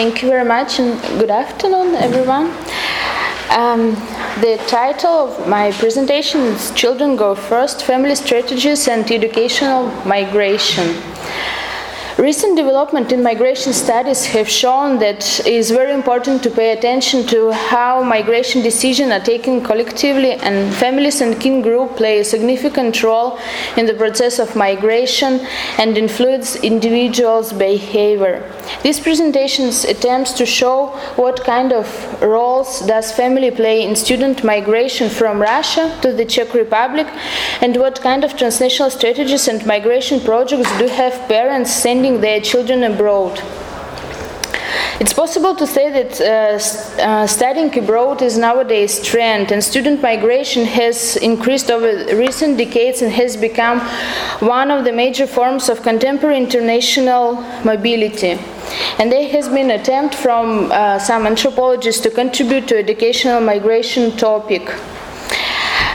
[0.00, 2.46] Thank you very much and good afternoon, everyone.
[3.50, 3.90] Um,
[4.40, 11.09] the title of my presentation is Children Go First Family Strategies and Educational Migration.
[12.20, 17.26] Recent development in migration studies have shown that it is very important to pay attention
[17.28, 23.02] to how migration decisions are taken collectively and families and kin group play a significant
[23.02, 23.38] role
[23.78, 25.40] in the process of migration
[25.78, 28.44] and influence individuals' behavior.
[28.82, 31.86] This presentation attempts to show what kind of
[32.20, 37.06] roles does family play in student migration from Russia to the Czech Republic
[37.62, 42.82] and what kind of transnational strategies and migration projects do have parents sending their children
[42.84, 43.40] abroad.
[45.00, 50.66] It's possible to say that uh, uh, studying abroad is nowadays trend, and student migration
[50.66, 53.80] has increased over recent decades and has become
[54.40, 58.38] one of the major forms of contemporary international mobility.
[58.98, 64.68] And there has been attempt from uh, some anthropologists to contribute to educational migration topic.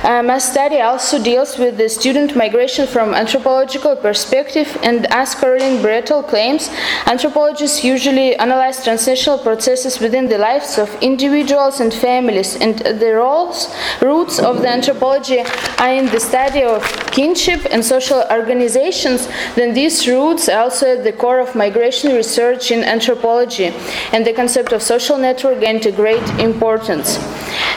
[0.05, 5.81] Uh, my study also deals with the student migration from anthropological perspective, and as Caroline
[5.81, 6.69] Brettell claims,
[7.07, 13.73] anthropologists usually analyze transnational processes within the lives of individuals and families, and the roles,
[13.99, 15.39] roots of the anthropology
[15.79, 21.03] are in the study of kinship and social organizations, then these roots are also at
[21.03, 23.73] the core of migration research in anthropology,
[24.13, 27.17] and the concept of social network gained a great importance.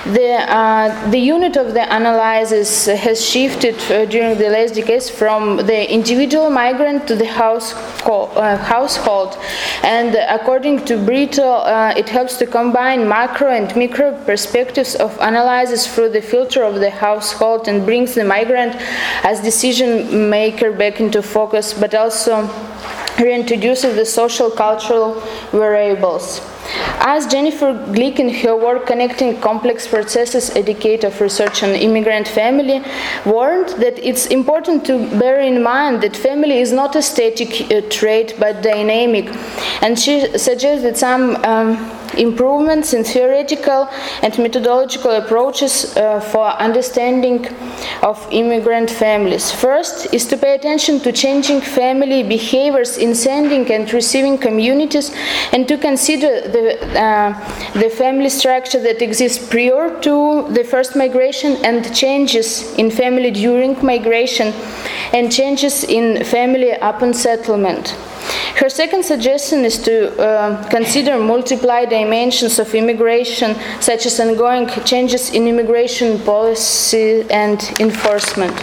[0.04, 5.56] The, uh, the unit of the analysis has shifted uh, during the last decades from
[5.56, 9.36] the individual migrant to the uh, household.
[9.82, 15.86] And according to Brito, uh, it helps to combine macro and micro perspectives of analysis
[15.92, 18.74] through the filter of the household and brings the migrant
[19.24, 22.46] as decision maker back into focus, but also
[23.16, 26.40] reintroduces the social cultural variables.
[27.00, 32.28] As Jennifer Glick in her work Connecting Complex Processes A Decade of Research on Immigrant
[32.28, 32.82] Family
[33.24, 37.80] warned that it's important to bear in mind that family is not a static uh,
[37.88, 39.26] trait but dynamic.
[39.82, 43.88] And she suggests that some um, improvements in theoretical
[44.22, 47.46] and methodological approaches uh, for understanding
[48.02, 49.50] of immigrant families.
[49.50, 55.14] First is to pay attention to changing family behaviors in sending and receiving communities
[55.52, 57.32] and to consider the, uh,
[57.78, 63.84] the family structure that exists prior to the first migration and changes in family during
[63.84, 64.52] migration
[65.12, 67.96] and changes in family upon settlement.
[68.56, 75.30] Her second suggestion is to uh, consider multiple dimensions of immigration, such as ongoing changes
[75.30, 78.54] in immigration policy and enforcement.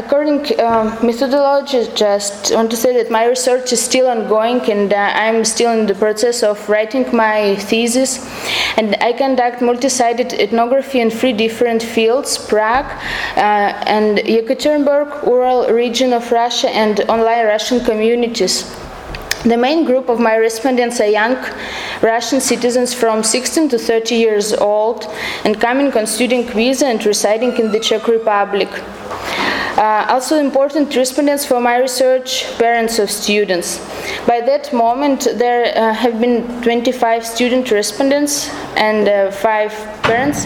[0.00, 4.90] According to uh, methodology, just want to say that my research is still ongoing and
[4.90, 8.10] uh, I'm still in the process of writing my thesis.
[8.78, 12.90] And I conduct multi-sited ethnography in three different fields, Prague
[13.36, 18.74] uh, and Yekaterinburg, Ural region of Russia, and online Russian communities.
[19.44, 21.36] The main group of my respondents are young
[22.00, 25.04] Russian citizens from 16 to 30 years old
[25.44, 28.70] and coming on student visa and residing in the Czech Republic.
[29.76, 33.78] Uh, also important respondents for my research, parents of students.
[34.26, 39.72] By that moment, there uh, have been 25 student respondents and uh, five
[40.02, 40.44] parents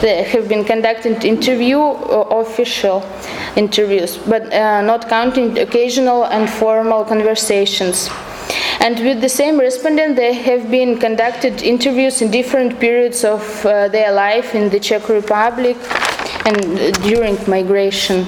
[0.00, 3.02] that have been conducting interview uh, official
[3.56, 8.10] interviews, but uh, not counting occasional and formal conversations.
[8.80, 13.88] And with the same respondent, they have been conducted interviews in different periods of uh,
[13.88, 15.76] their life in the Czech Republic
[16.44, 18.26] and during migration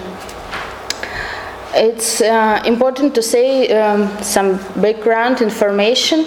[1.76, 6.20] it's uh, important to say um, some background information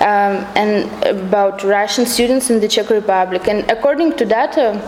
[0.00, 3.48] um, and about Russian students in the Czech Republic.
[3.48, 4.80] And according to data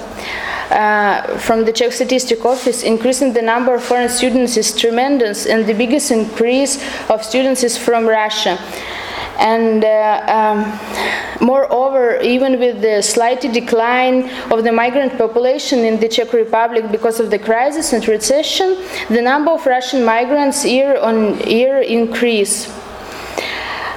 [0.70, 5.66] uh, from the Czech Statistic Office, increasing the number of foreign students is tremendous, and
[5.66, 8.58] the biggest increase of students is from Russia.
[9.38, 16.08] And uh, um, moreover, even with the slight decline of the migrant population in the
[16.08, 18.76] Czech Republic because of the crisis and recession,
[19.08, 22.68] the number of Russian migrants year on year increase.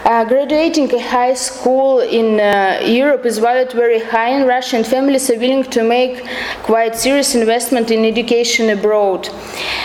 [0.03, 4.87] Uh, graduating a high school in uh, Europe is valued very high in Russia, and
[4.87, 6.25] families are willing to make
[6.63, 9.29] quite serious investment in education abroad.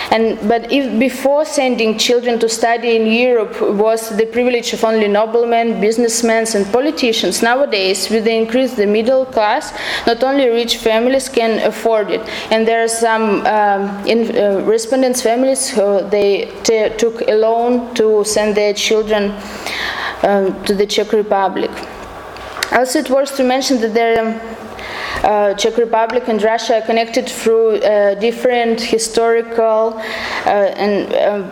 [0.09, 5.07] And but if before sending children to study in Europe was the privilege of only
[5.07, 9.71] noblemen, businessmen, and politicians, nowadays with the increase of the middle class,
[10.07, 15.21] not only rich families can afford it, and there are some um, in, uh, respondents'
[15.21, 16.45] families who they
[16.97, 19.31] took a loan to send their children
[20.23, 21.71] um, to the Czech Republic.
[22.71, 24.39] Also, it worth to mention that there um,
[25.23, 29.93] uh, Czech Republic and Russia are connected through uh, different historical
[30.45, 31.51] uh, and um,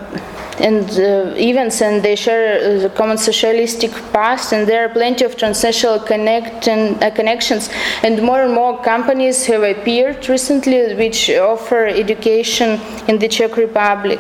[0.60, 5.36] and uh, events and they share the common socialistic past and there are plenty of
[5.36, 7.70] transnational connect and, uh, connections
[8.04, 14.20] and more and more companies have appeared recently which offer education in the Czech Republic.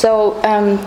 [0.00, 0.78] So um,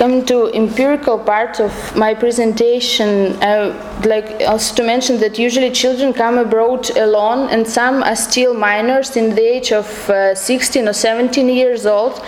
[0.00, 3.74] Coming to empirical part of my presentation, would
[4.04, 9.16] like also to mention that usually children come abroad alone and some are still minors
[9.16, 12.22] in the age of uh, 16 or 17 years old.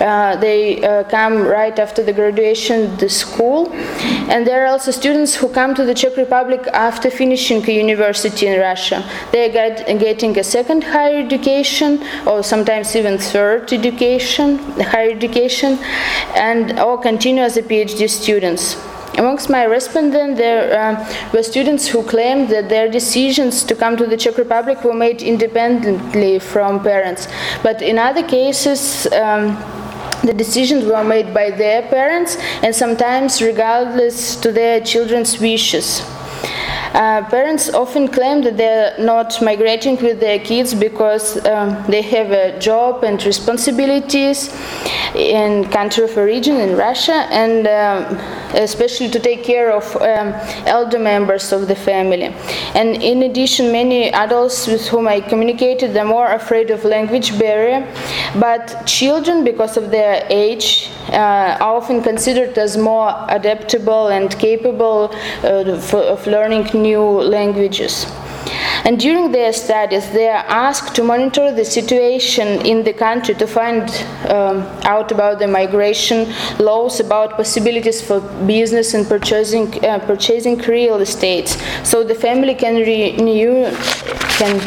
[0.00, 3.70] Uh, they uh, come right after the graduation the school.
[4.32, 8.46] And there are also students who come to the Czech Republic after finishing a university
[8.46, 9.04] in Russia.
[9.32, 15.78] They are get, getting a second higher education or sometimes even third education, higher education,
[16.34, 18.76] and or continue as a PhD students.
[19.16, 24.06] Amongst my respondents, there uh, were students who claimed that their decisions to come to
[24.06, 27.26] the Czech Republic were made independently from parents.
[27.62, 29.56] But in other cases, um,
[30.22, 36.02] the decisions were made by their parents and sometimes regardless to their children's wishes.
[36.96, 42.30] Uh, parents often claim that they're not migrating with their kids because um, they have
[42.30, 44.48] a job and responsibilities
[45.14, 48.16] in country of origin in Russia, and um,
[48.54, 50.28] especially to take care of um,
[50.64, 52.34] elder members of the family.
[52.74, 57.86] And in addition, many adults with whom I communicated are more afraid of language barrier,
[58.40, 65.14] but children, because of their age, uh, are often considered as more adaptable and capable
[65.44, 68.06] uh, of learning new languages.
[68.84, 73.46] And during their studies, they are asked to monitor the situation in the country to
[73.46, 73.90] find
[74.28, 81.00] um, out about the migration laws, about possibilities for business and purchasing uh, purchasing real
[81.00, 83.68] estates, so the family can renew,
[84.38, 84.60] can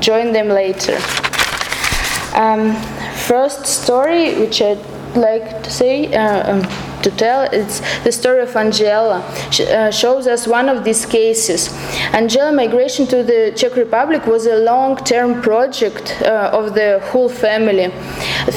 [0.00, 0.98] join them later.
[2.34, 2.74] Um,
[3.28, 4.84] first story, which I'd
[5.14, 6.12] like to say.
[6.12, 7.42] Uh, um, to tell.
[7.60, 7.76] It's
[8.06, 9.18] the story of Angela.
[9.50, 11.60] She, uh, shows us one of these cases.
[12.12, 17.88] Angela migration to the Czech Republic was a long-term project uh, of the whole family.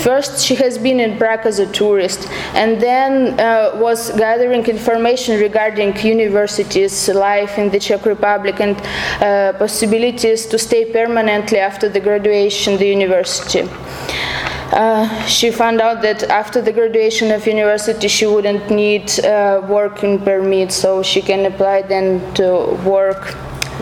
[0.08, 2.28] First, she has been in Prague as a tourist,
[2.62, 8.76] and then uh, was gathering information regarding universities, life in the Czech Republic, and
[9.22, 13.64] uh, possibilities to stay permanently after the graduation the university.
[14.72, 20.20] Uh, she found out that after the graduation of university she wouldn't need uh, working
[20.20, 23.36] permit so she can apply then to work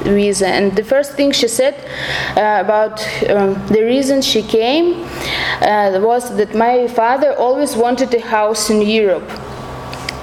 [0.04, 0.48] visa.
[0.48, 1.76] And the first thing she said
[2.38, 5.04] uh, about um, the reason she came
[5.62, 9.30] uh, was that my father always wanted a house in europe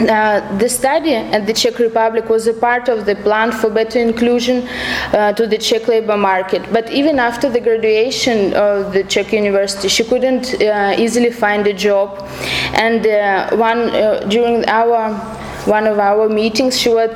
[0.00, 4.00] uh, the study at the Czech Republic was a part of the plan for better
[4.00, 4.66] inclusion
[5.12, 6.62] uh, to the Czech labor market.
[6.72, 11.72] But even after the graduation of the Czech university, she couldn't uh, easily find a
[11.72, 12.28] job.
[12.74, 17.10] And uh, one uh, during our one of our meetings, she was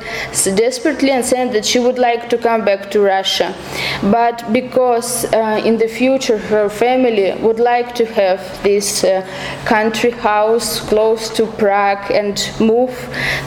[0.55, 3.55] desperately and said that she would like to come back to Russia.
[4.03, 9.25] But because uh, in the future her family would like to have this uh,
[9.65, 12.91] country house close to Prague and move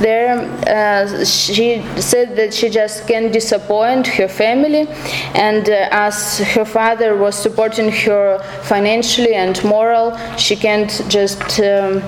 [0.01, 4.87] there, uh, she said that she just can't disappoint her family.
[5.35, 11.61] And uh, as her father was supporting her financially and moral, she can't just.
[11.61, 12.03] Um,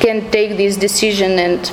[0.00, 1.70] can take this decision and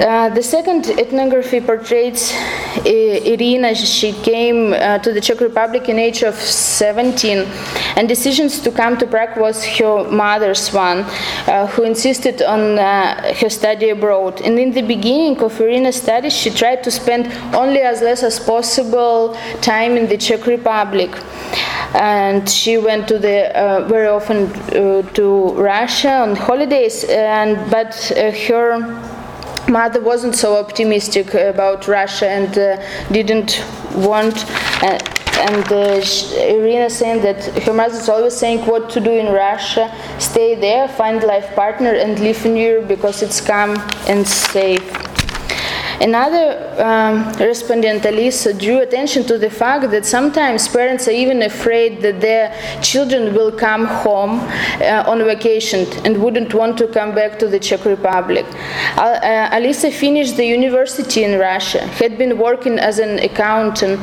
[0.00, 2.32] uh, the second ethnography portrays
[2.84, 3.74] Irina.
[3.74, 7.46] She came uh, to the Czech Republic in age of 17,
[7.98, 10.98] and decisions to come to Prague was her mother's one,
[11.48, 14.40] uh, who insisted on uh, her study abroad.
[14.40, 18.38] And in the beginning of Irina's studies, she tried to spend only as less as
[18.38, 21.10] possible time in the Czech Republic
[21.94, 28.12] and she went to the uh, very often uh, to Russia on holidays and but
[28.12, 29.07] uh, her
[29.68, 32.82] mother wasn't so optimistic about Russia and uh,
[33.12, 34.44] didn't want
[34.82, 34.98] uh,
[35.38, 36.02] and uh,
[36.36, 40.88] Irina saying that her mother is always saying what to do in Russia, stay there,
[40.88, 43.76] find life partner, and live in Europe because it's calm
[44.08, 45.07] and safe.
[46.00, 52.00] Another um, respondent, Alisa, drew attention to the fact that sometimes parents are even afraid
[52.02, 54.38] that their children will come home
[54.80, 58.46] uh, on vacation and wouldn't want to come back to the Czech Republic.
[58.96, 63.98] Uh, Alisa finished the university in Russia, had been working as an accountant,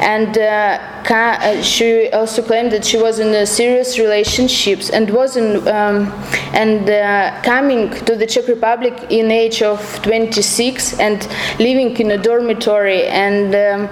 [0.00, 0.78] and uh,
[1.10, 6.06] uh, she also claimed that she was in a serious relationships and was in, um,
[6.54, 11.28] and uh, coming to the Czech Republic in age of 26 and
[11.58, 13.88] living in a dormitory and um,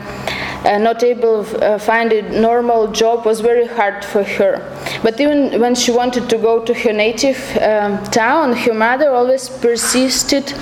[0.64, 4.60] uh, not able to uh, find a normal job was very hard for her.
[5.02, 9.48] But even when she wanted to go to her native um, town, her mother always
[9.48, 10.52] persisted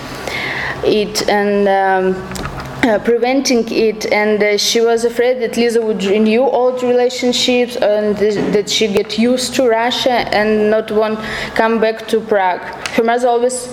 [0.84, 2.48] it and um,
[2.84, 8.16] uh, preventing it and uh, she was afraid that Lisa would renew old relationships and
[8.16, 11.18] th- that she get used to Russia and not want
[11.56, 12.60] come back to Prague.
[12.90, 13.66] Her mother always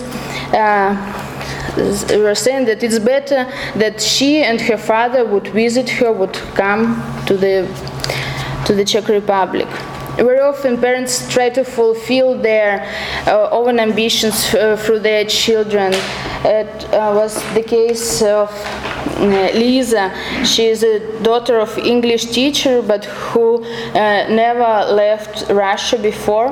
[0.52, 1.25] uh,
[1.76, 3.44] were saying that it's better
[3.76, 7.66] that she and her father would visit her, would come to the
[8.66, 9.68] to the Czech Republic.
[10.16, 12.90] Very often, parents try to fulfill their
[13.26, 15.92] uh, own ambitions uh, through their children.
[16.44, 18.50] It uh, was the case of
[19.16, 20.12] Uh, Lisa.
[20.44, 26.48] She is a daughter of English teacher, but who uh, never left Russia before.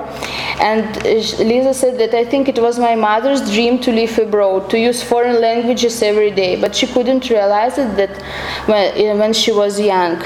[0.60, 4.70] And uh, Lisa said that I think it was my mother's dream to live abroad,
[4.70, 8.22] to use foreign languages every day, but she couldn't realize it that
[8.66, 10.22] when, uh, when she was young.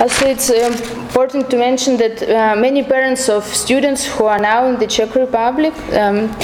[0.00, 4.64] Also, it's um, important to mention that uh, many parents of students who are now
[4.64, 6.34] in the Czech Republic, um,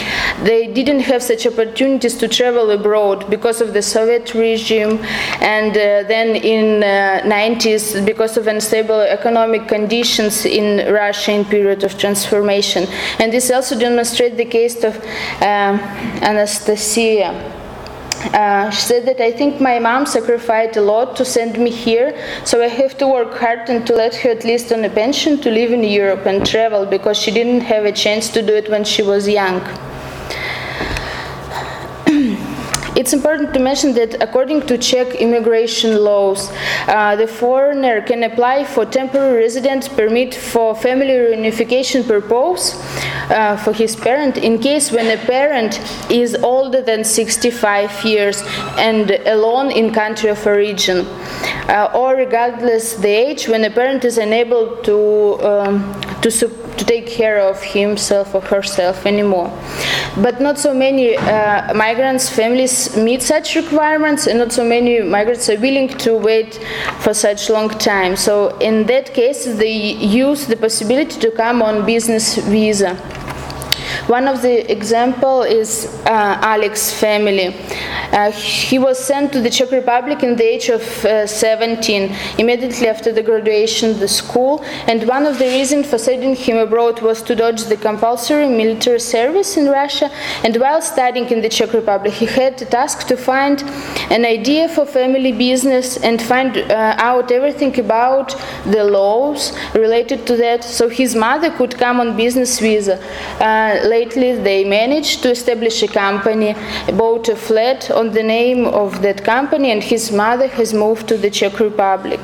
[0.45, 4.99] they didn't have such opportunities to travel abroad because of the Soviet regime,
[5.41, 11.83] and uh, then in uh, 90s because of unstable economic conditions in Russia in period
[11.83, 12.87] of transformation.
[13.19, 14.97] And this also demonstrates the case of
[15.41, 15.81] um,
[16.21, 17.56] Anastasia.
[18.35, 22.17] Uh, she said that I think my mom sacrificed a lot to send me here,
[22.45, 25.41] so I have to work hard and to let her at least on a pension
[25.43, 28.71] to live in Europe and travel because she didn't have a chance to do it
[28.71, 29.61] when she was young.
[33.07, 36.51] It's important to mention that according to Czech immigration laws,
[36.89, 42.75] uh, the foreigner can apply for temporary residence permit for family reunification purpose
[43.31, 45.79] uh, for his parent in case when a parent
[46.11, 48.43] is older than 65 years
[48.77, 51.07] and alone in country of origin,
[51.69, 56.31] uh, or regardless the age when a parent is unable to um, to,
[56.79, 59.51] to take care of himself or herself anymore.
[60.17, 65.49] But not so many uh, migrants families meet such requirements, and not so many migrants
[65.49, 66.61] are willing to wait
[67.01, 68.17] for such long time.
[68.17, 72.97] So in that case, they use the possibility to come on business visa.
[74.07, 77.57] One of the example is uh, Alex family.
[78.13, 82.87] Uh, he was sent to the Czech Republic in the age of uh, 17, immediately
[82.87, 87.03] after the graduation of the school, and one of the reasons for sending him abroad
[87.03, 90.09] was to dodge the compulsory military service in Russia.
[90.45, 93.61] And while studying in the Czech Republic, he had the task to find
[94.11, 98.37] an idea for family business and find uh, out everything about
[98.67, 103.03] the laws related to that, so his mother could come on business visa.
[103.97, 106.55] Lately, they managed to establish a company,
[107.01, 111.17] bought a flat on the name of that company, and his mother has moved to
[111.17, 112.21] the Czech Republic.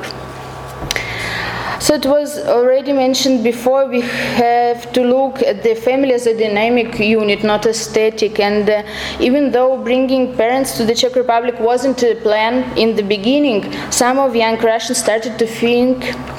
[1.81, 6.37] So it was already mentioned before, we have to look at the family as a
[6.37, 8.38] dynamic unit, not a static.
[8.38, 8.83] And uh,
[9.19, 13.61] even though bringing parents to the Czech Republic wasn't a plan in the beginning,
[13.91, 15.97] some of young Russians started to think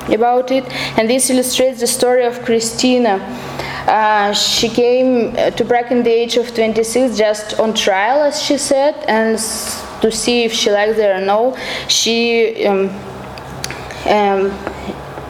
[0.09, 0.63] about it.
[0.97, 3.15] And this illustrates the story of Christina.
[3.87, 8.57] Uh, she came to Prague in the age of 26 just on trial, as she
[8.57, 9.37] said, and
[10.01, 11.55] to see if she liked it or no.
[11.87, 12.89] She um,
[14.07, 14.51] um,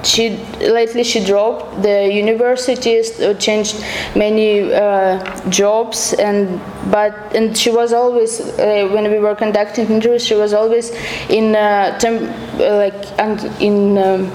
[0.04, 3.84] she lately she dropped the universities uh, changed
[4.16, 6.60] many uh, jobs and
[6.92, 10.92] but and she was always uh, when we were conducting interviews she was always
[11.30, 14.32] in uh, uh, like in um,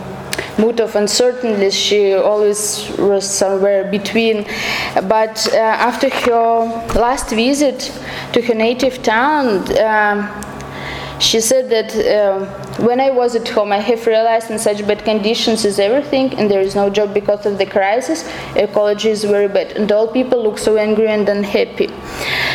[0.58, 4.44] mood of uncertainty she always was somewhere between.
[4.94, 6.64] But uh, after her
[6.94, 7.92] last visit
[8.32, 9.46] to her native town
[9.78, 10.47] um,
[11.18, 12.44] she said that uh,
[12.82, 16.50] when I was at home, I have realized in such bad conditions is everything, and
[16.50, 18.24] there is no job because of the crisis.
[18.54, 21.88] Ecology is very bad, and all people look so angry and unhappy.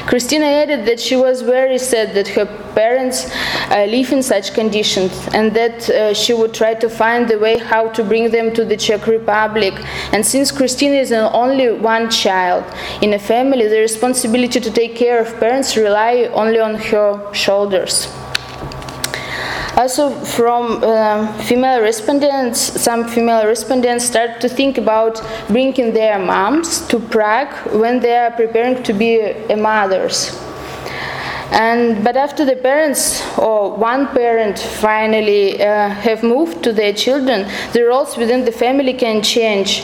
[0.05, 3.29] Christina added that she was very sad that her parents
[3.69, 7.57] uh, live in such conditions, and that uh, she would try to find the way
[7.57, 9.73] how to bring them to the Czech Republic.
[10.13, 12.63] And since Christina is only one child
[13.01, 18.07] in a family, the responsibility to take care of parents rely only on her shoulders.
[19.75, 26.87] Also, from uh, female respondents, some female respondents start to think about bringing their moms
[26.87, 30.39] to Prague when they are preparing to be uh, mothers.
[31.51, 37.47] And but after the parents or one parent finally uh, have moved to their children,
[37.73, 39.83] the roles within the family can change.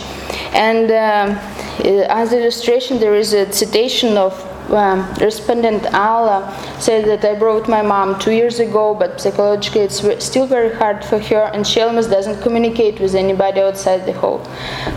[0.53, 1.37] And um,
[1.79, 4.33] uh, as illustration, there is a citation of
[4.75, 10.25] um, respondent Ala said that I brought my mom two years ago, but psychologically it's
[10.25, 14.43] still very hard for her, and she almost doesn't communicate with anybody outside the whole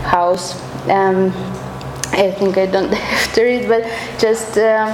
[0.03, 0.59] house.
[0.89, 1.31] Um,
[2.13, 3.83] I think I don't have to read, but
[4.19, 4.85] just uh,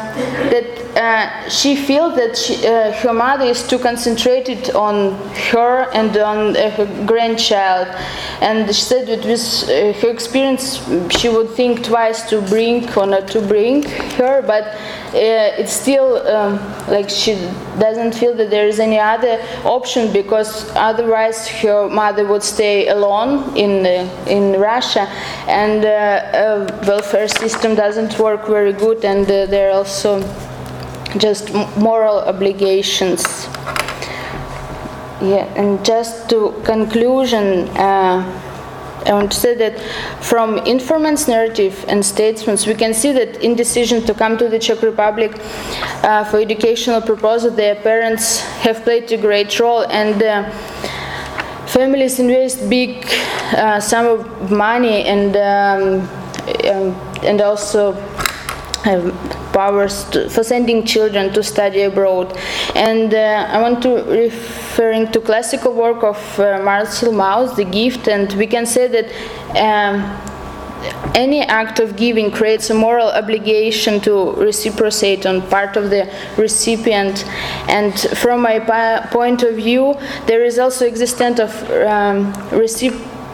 [0.51, 5.13] that uh, she feels that she, uh, her mother is too concentrated on
[5.51, 7.87] her and on uh, her grandchild,
[8.41, 13.05] and she said that with uh, her experience she would think twice to bring or
[13.05, 13.83] not to bring
[14.19, 17.33] her, but uh, it's still um, like she
[17.79, 23.55] doesn't feel that there is any other option because otherwise her mother would stay alone
[23.55, 23.85] in
[24.27, 25.07] in Russia,
[25.47, 25.83] and
[26.85, 30.21] welfare system doesn't work very good, and there are also
[31.17, 33.47] just moral obligations.
[35.21, 37.67] Yeah, and just to conclusion.
[37.69, 38.45] Uh,
[39.05, 39.79] I want to say that
[40.21, 44.59] from informants' narrative and statements, we can see that in decision to come to the
[44.59, 45.31] Czech Republic
[46.03, 50.49] uh, for educational purposes, their parents have played a great role, and uh,
[51.65, 53.05] families invest big
[53.55, 56.07] uh, sum of money and um,
[56.65, 57.93] um, and also
[59.53, 62.37] powers to, for sending children to study abroad.
[62.75, 68.07] And uh, I want to referring to classical work of uh, Marcel Mauss, The Gift,
[68.07, 69.07] and we can say that
[69.57, 70.29] um,
[71.15, 77.25] any act of giving creates a moral obligation to reciprocate on part of the recipient.
[77.67, 78.59] And from my
[79.11, 82.33] point of view, there is also existence of um,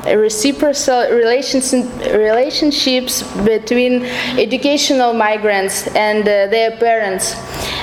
[0.05, 4.03] reciprocal relations, relationships between
[4.38, 7.35] educational migrants and uh, their parents.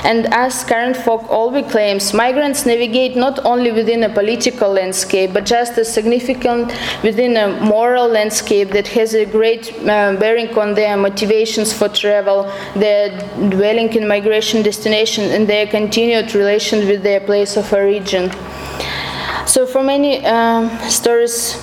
[0.03, 5.45] And as Karen Fog Olwig claims, migrants navigate not only within a political landscape, but
[5.45, 10.97] just as significant within a moral landscape that has a great uh, bearing on their
[10.97, 12.43] motivations for travel,
[12.75, 13.09] their
[13.49, 18.29] dwelling in migration destination, and their continued relation with their place of origin.
[19.45, 21.55] So, for many uh, stories,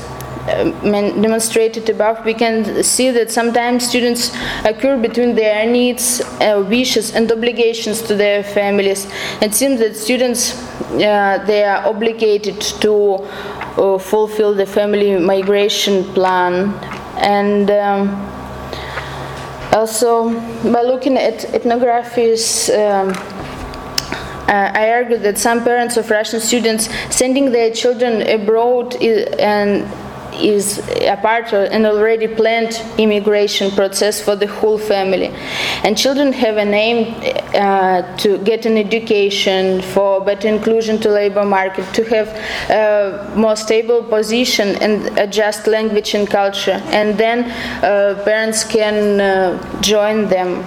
[1.23, 4.35] demonstrated above, we can see that sometimes students
[4.65, 9.07] occur between their needs, uh, wishes, and obligations to their families.
[9.41, 10.61] It seems that students
[10.91, 16.75] uh, they are obligated to uh, fulfill the family migration plan,
[17.17, 18.09] and um,
[19.73, 20.31] also
[20.73, 22.69] by looking at ethnographies.
[22.71, 23.15] Um,
[24.49, 29.87] uh, I argue that some parents of Russian students sending their children abroad and
[30.41, 35.29] is a part of an already planned immigration process for the whole family.
[35.85, 37.15] And children have an aim
[37.55, 42.29] uh, to get an education, for better inclusion to labor market, to have
[42.71, 46.81] a more stable position and adjust language and culture.
[46.93, 47.51] And then
[47.83, 50.65] uh, parents can uh, join them.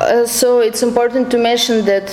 [0.00, 2.12] Uh, so it's important to mention that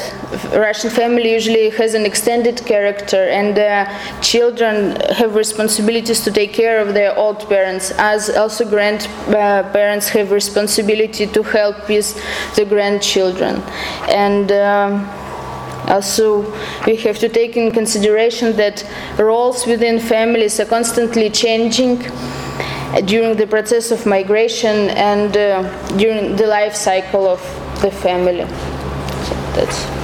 [0.56, 6.80] Russian family usually has an extended character, and uh, children have responsibilities to take care
[6.80, 12.16] of their old parents, as also grandparents have responsibility to help with
[12.56, 13.62] the grandchildren,
[14.10, 14.52] and.
[14.52, 15.10] Um,
[15.86, 16.50] also,
[16.88, 21.98] we have to take in consideration that roles within families are constantly changing
[23.04, 27.42] during the process of migration and uh, during the life cycle of
[27.84, 28.46] the family.
[29.28, 30.03] So that's